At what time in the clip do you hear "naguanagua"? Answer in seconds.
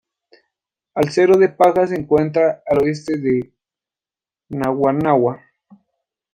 4.49-5.43